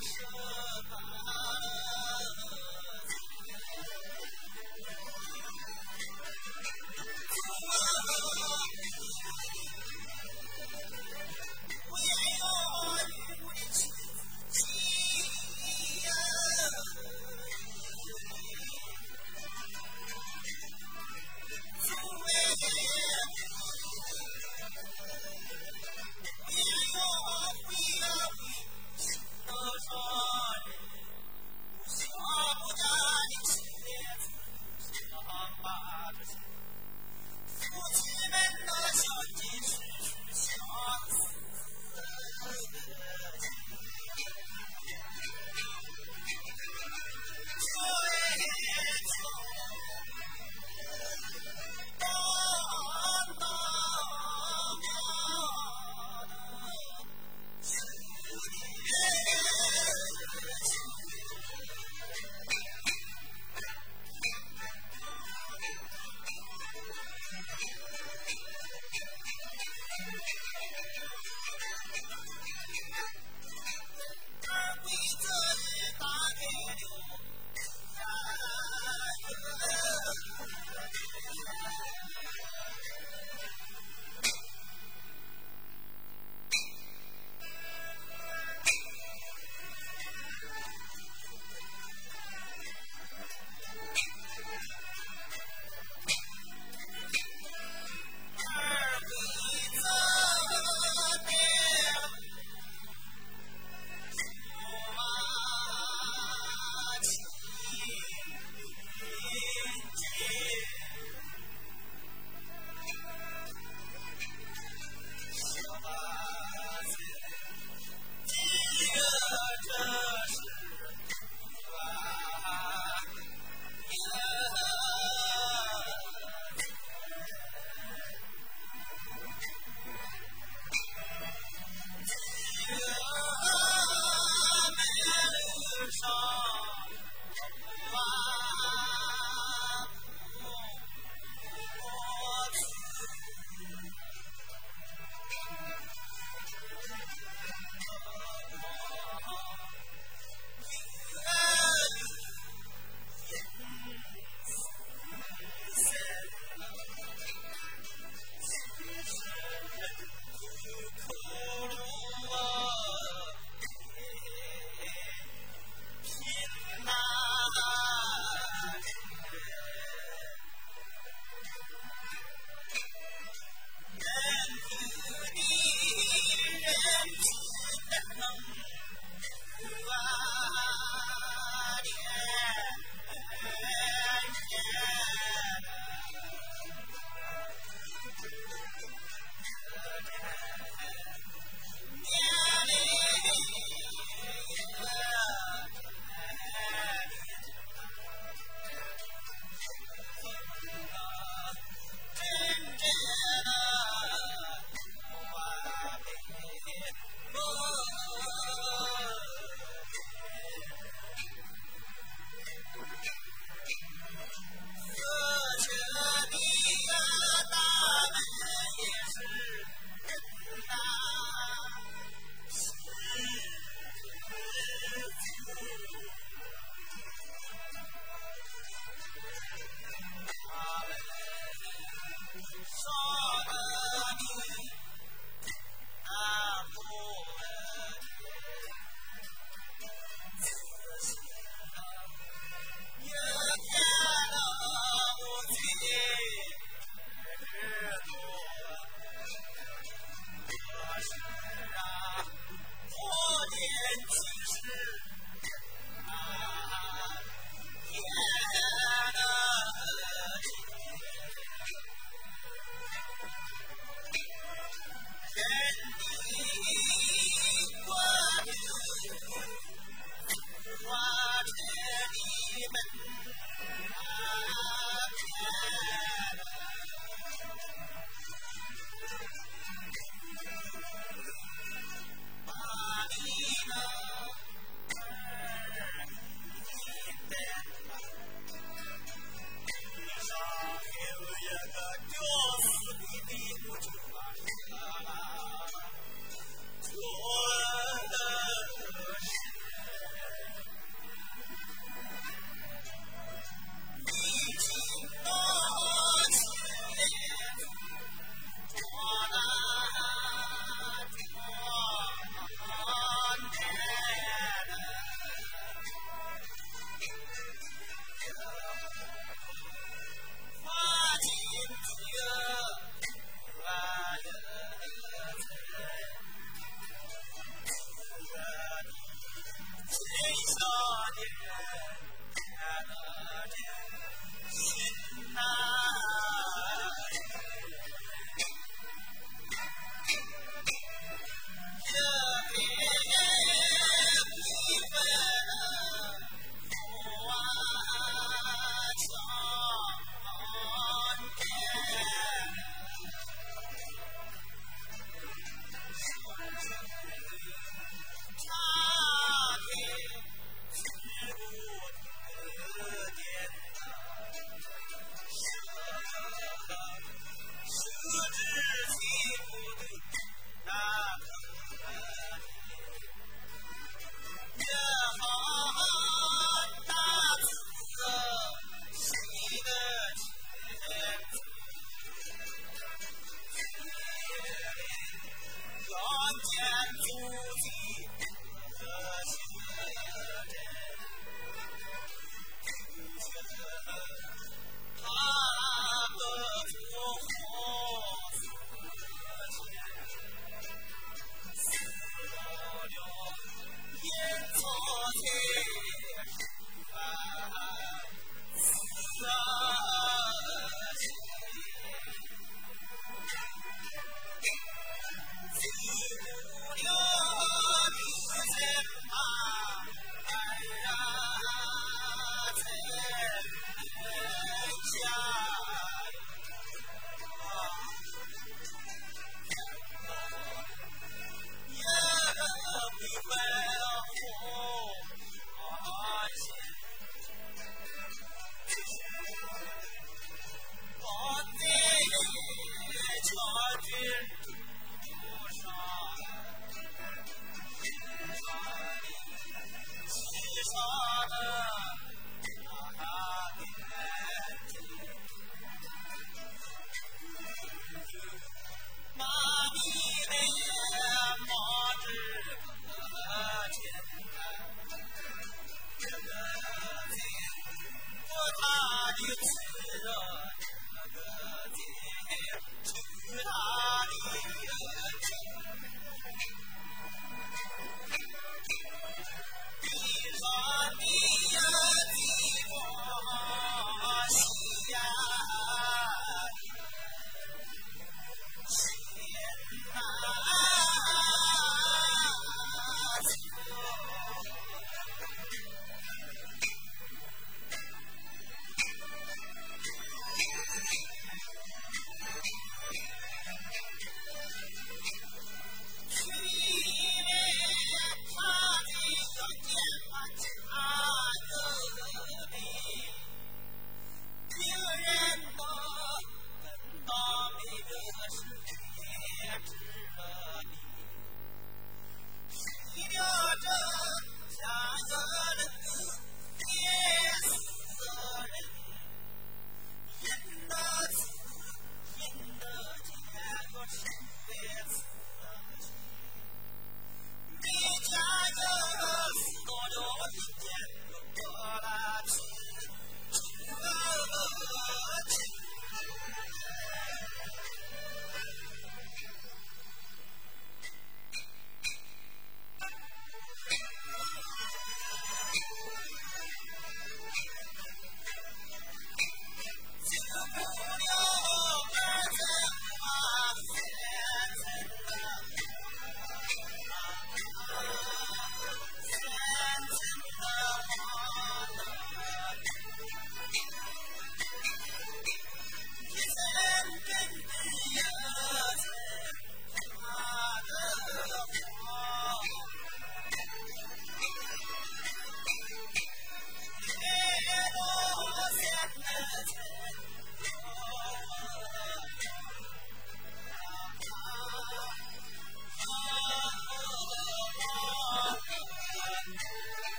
[0.00, 0.57] Hashem.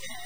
[0.00, 0.24] 心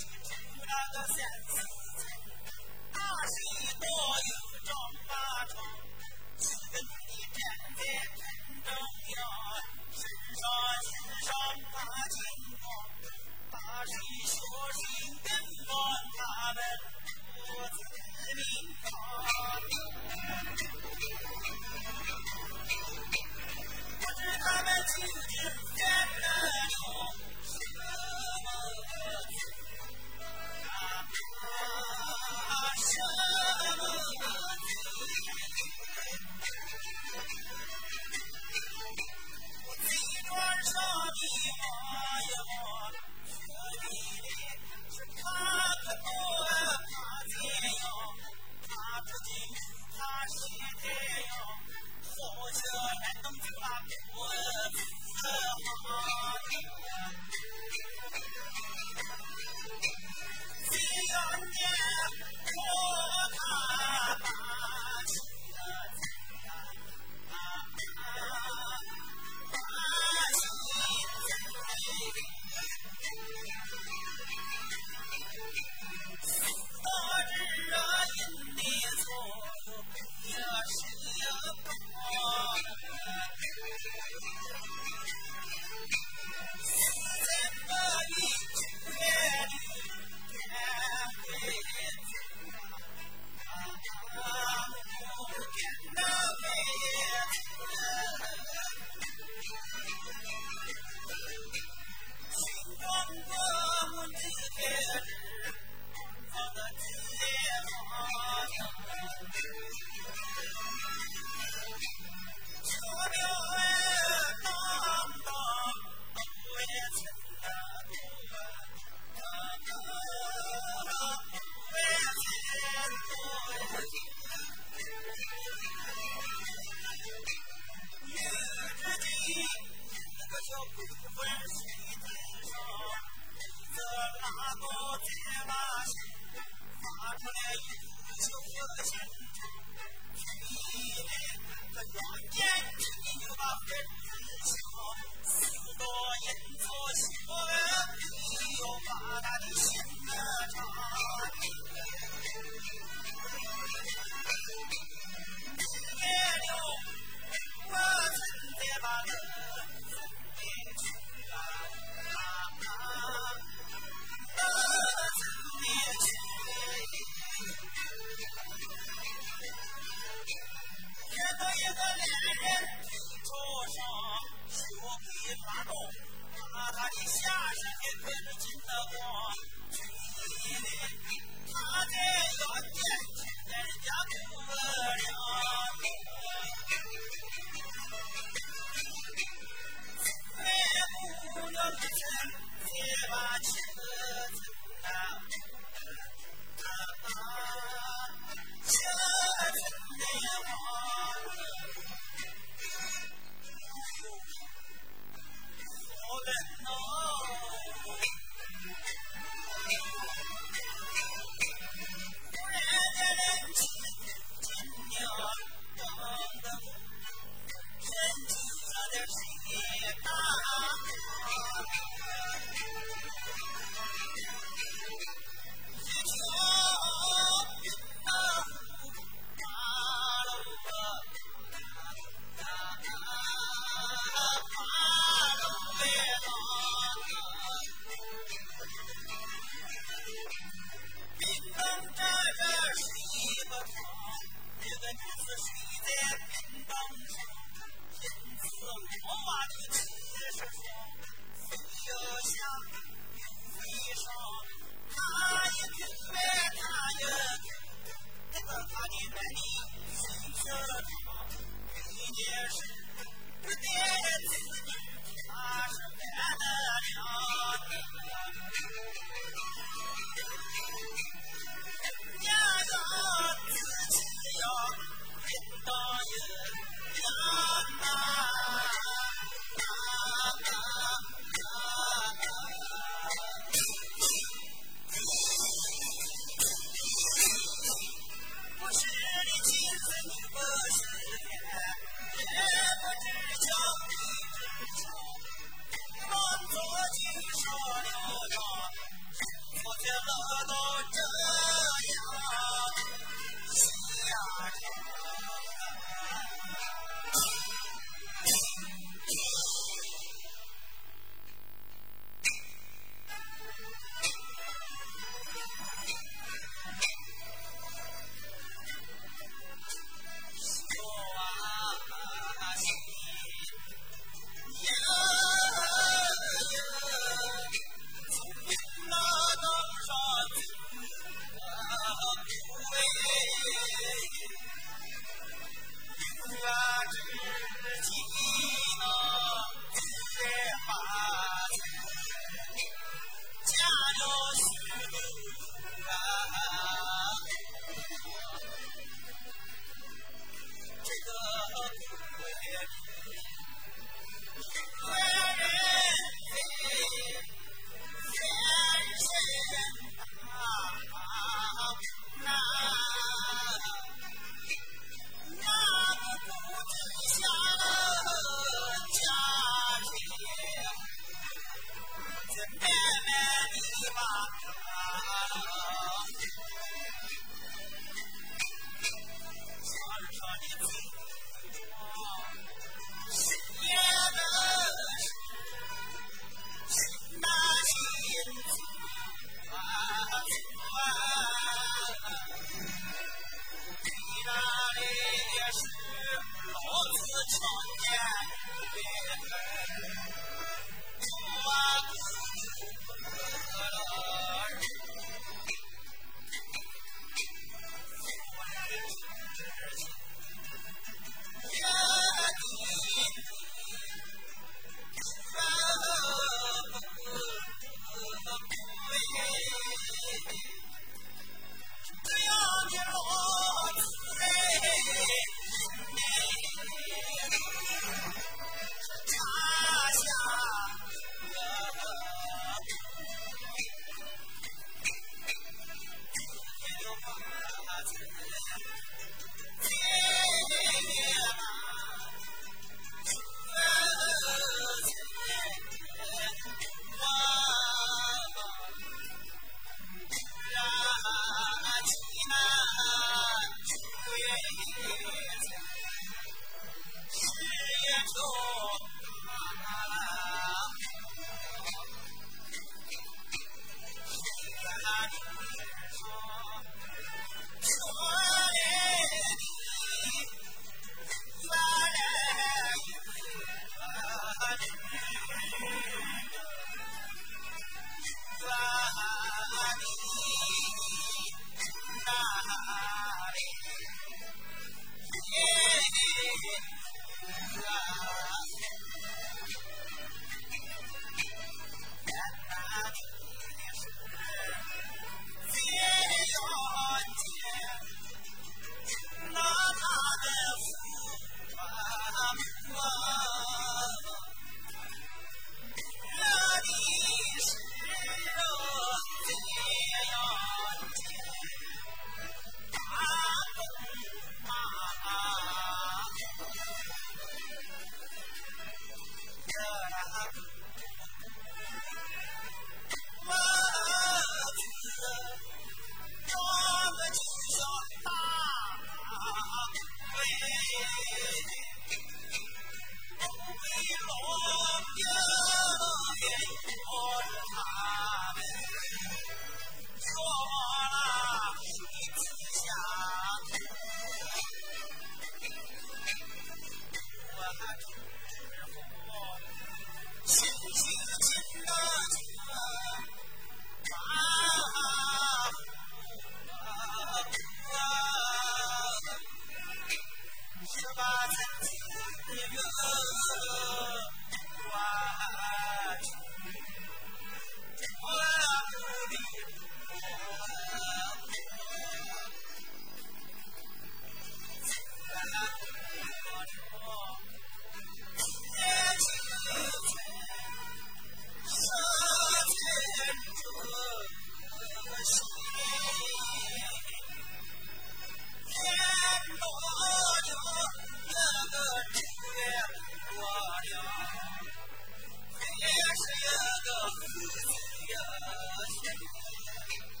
[598.61, 600.00] Let's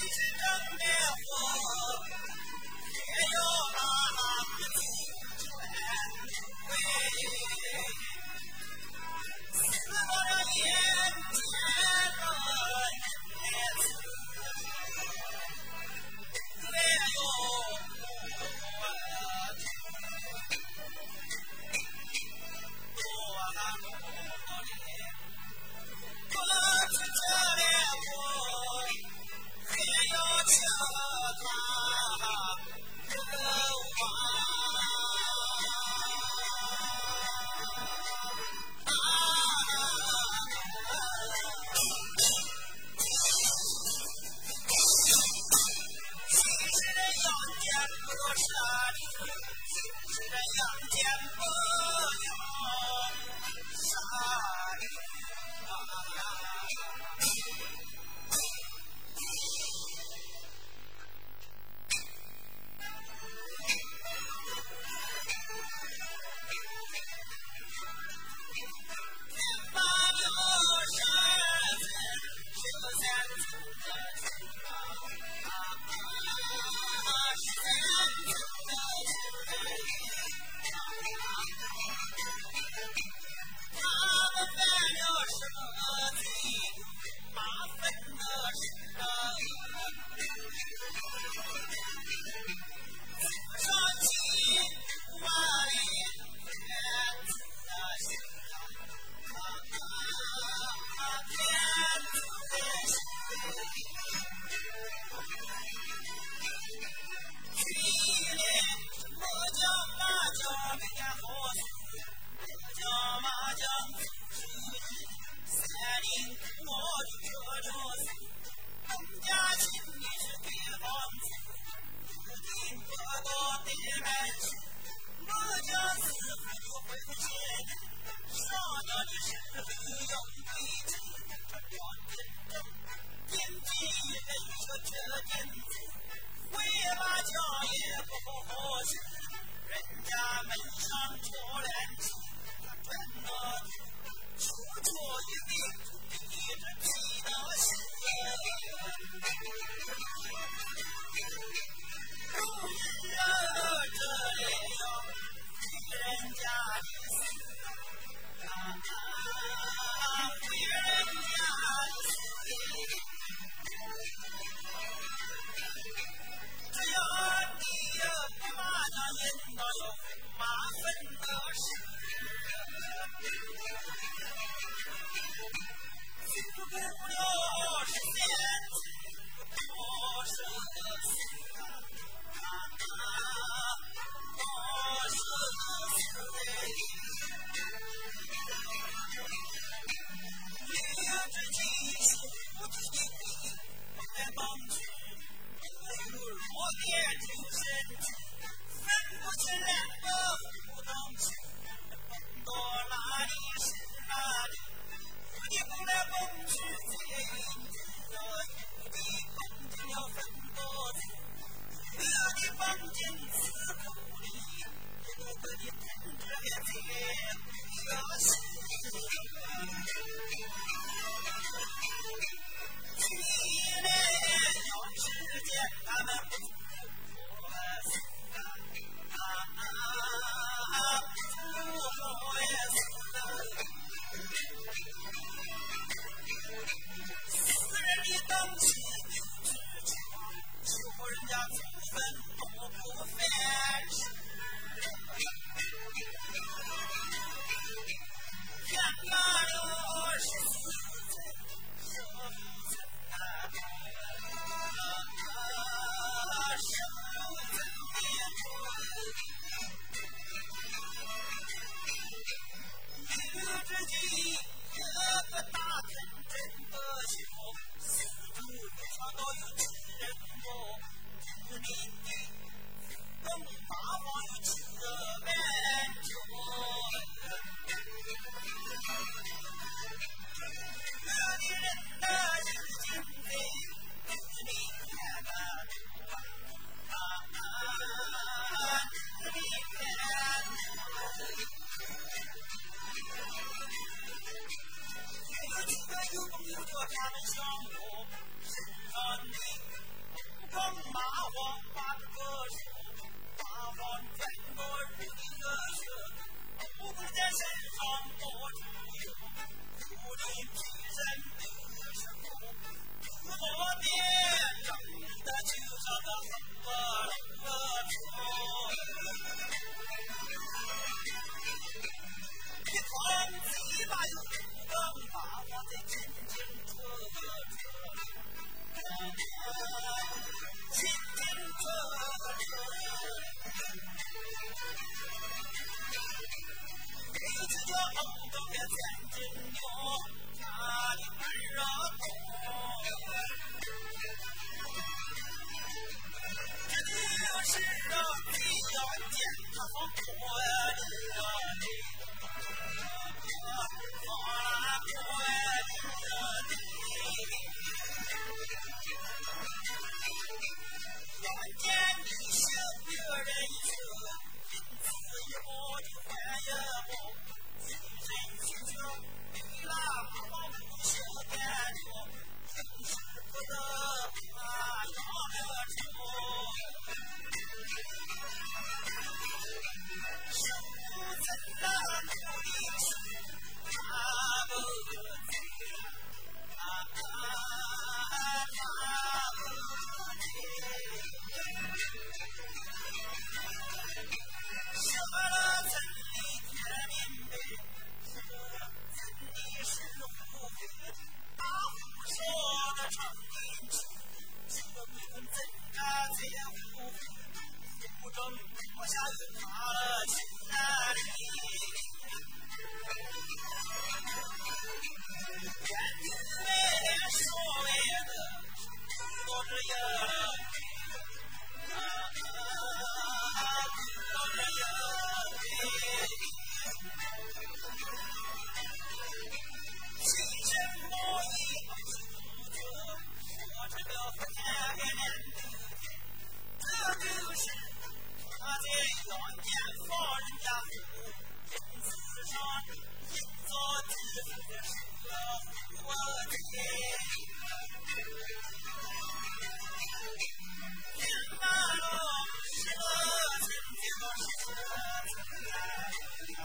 [0.00, 1.29] He's in the middle.